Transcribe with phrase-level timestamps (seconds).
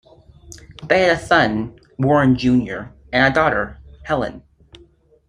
[0.87, 4.41] They had a son, Warren Junior and a daughter, Helen.